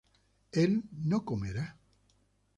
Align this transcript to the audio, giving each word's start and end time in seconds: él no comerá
él 0.51 0.81
no 1.03 1.23
comerá 1.25 1.77